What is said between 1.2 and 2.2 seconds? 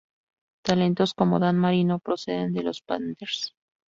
Dan Marino